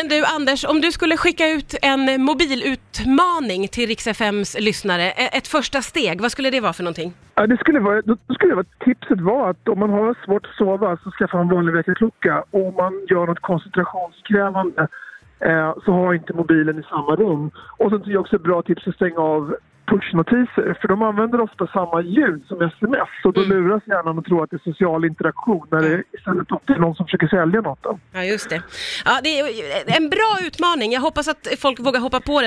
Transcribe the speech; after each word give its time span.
Men 0.00 0.08
du 0.08 0.24
Anders, 0.36 0.64
om 0.64 0.80
du 0.80 0.92
skulle 0.92 1.16
skicka 1.16 1.48
ut 1.48 1.74
en 1.82 2.22
mobilutmaning 2.22 3.68
till 3.68 3.86
Rix 3.88 4.06
FMs 4.06 4.56
lyssnare, 4.60 5.02
e- 5.02 5.30
ett 5.32 5.48
första 5.48 5.82
steg, 5.82 6.20
vad 6.20 6.30
skulle 6.32 6.50
det 6.50 6.60
vara 6.60 6.72
för 6.72 6.82
någonting? 6.82 7.12
Ja, 7.34 7.46
det 7.46 7.56
skulle 7.56 7.80
vara, 7.80 8.02
då 8.02 8.16
skulle 8.34 8.54
vara, 8.54 8.64
tipset 8.84 9.20
vara 9.20 9.50
att 9.50 9.68
om 9.68 9.78
man 9.78 9.90
har 9.90 10.16
svårt 10.24 10.46
att 10.46 10.54
sova 10.54 10.96
så 11.04 11.10
skaffa 11.10 11.40
en 11.40 11.48
vanlig 11.48 11.72
väckarklocka. 11.72 12.44
Och 12.50 12.68
om 12.68 12.74
man 12.74 13.06
gör 13.10 13.26
något 13.26 13.40
koncentrationskrävande 13.40 14.88
eh, 15.40 15.74
så 15.84 15.92
ha 15.92 16.14
inte 16.14 16.32
mobilen 16.32 16.78
i 16.78 16.82
samma 16.82 17.16
rum. 17.16 17.50
Och 17.78 17.90
sen 17.90 17.98
tycker 17.98 18.12
jag 18.12 18.20
också 18.20 18.36
ett 18.36 18.42
bra 18.42 18.62
tips 18.62 18.88
att 18.88 18.94
stänga 18.94 19.20
av 19.20 19.56
pushnotiser 19.90 20.78
för 20.80 20.88
de 20.88 21.02
använder 21.02 21.40
ofta 21.40 21.66
samma 21.66 22.02
ljud 22.02 22.42
som 22.48 22.62
sms 22.62 23.12
och 23.24 23.32
då 23.32 23.40
luras 23.40 23.82
hjärnan 23.86 24.18
att 24.18 24.24
tro 24.24 24.42
att 24.42 24.50
det 24.50 24.56
är 24.56 24.72
social 24.72 25.04
interaktion 25.04 25.66
när 25.70 25.80
det 25.80 26.02
istället 26.12 26.48
är 26.66 26.78
någon 26.78 26.94
som 26.94 27.06
försöker 27.06 27.28
sälja 27.28 27.60
något. 27.60 27.86
Ja, 28.12 28.22
just 28.24 28.50
det. 28.50 28.62
Ja, 29.04 29.14
det 29.22 29.40
är 29.40 29.96
en 30.00 30.08
bra 30.16 30.32
utmaning. 30.46 30.92
Jag 30.92 31.00
hoppas 31.00 31.28
att 31.28 31.48
folk 31.58 31.80
vågar 31.80 32.00
hoppa 32.00 32.20
på 32.20 32.36